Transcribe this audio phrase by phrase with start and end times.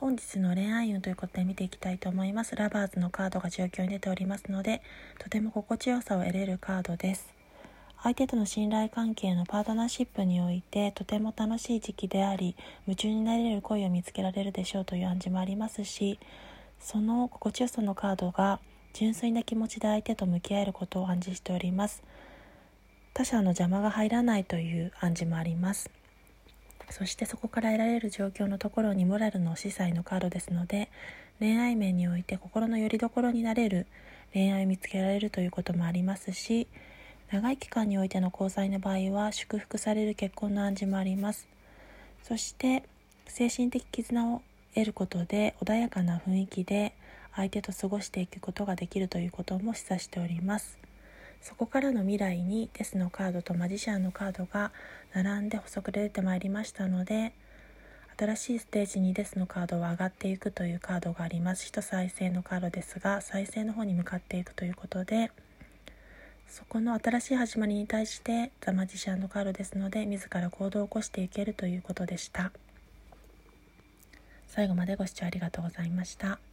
[0.00, 2.56] 本日の恋愛運ということで見ていきたいと思います。
[2.56, 4.80] ラバーズのカードが状況に出ておりますので、
[5.18, 7.28] とても心地よさを得れるカードです。
[8.02, 16.18] 相手との信頼関係のパートナーシップにおいてとても楽しい時期であり夢中になれる恋を見つけられるでしょうという暗示もありますし
[16.80, 18.58] その心地よさのカードが
[18.94, 22.02] 純粋な気持ちで相手と向き合えることを暗示しております
[23.12, 25.90] 他者の邪魔が入らないという暗示もあります
[26.90, 30.90] そしてそこから得られる状況のところにモラルの司祭のカードですので
[31.38, 33.86] 恋愛面において心の拠り所になれる
[34.32, 36.68] 恋愛を見つけられるということもありますし
[37.32, 41.46] 長い期間においての交際の場合は祝福される結婚の暗示もあります。
[42.24, 42.82] そして
[43.28, 44.42] 精神的絆を
[44.74, 46.92] 得ることで穏やかな雰囲気で
[47.34, 50.76] 相手と過ごしていくことができるということも示唆しております。
[51.40, 54.72] そこからの未来にデスのカードとマジシャンのカードが
[55.14, 57.32] 並んで補足で出てまいりましたので
[58.18, 61.64] 新しいステージにデスのカードは上がっていくというカードがあります。
[61.64, 65.30] 人再生のカードですが再生の方に向かっていくということで
[66.46, 72.52] そこの新しい始まりに対してザ・マジシャンのカードですので自ら行動を起こしていけるということでした。
[74.48, 76.49] 最後までご視聴ありがとうございました。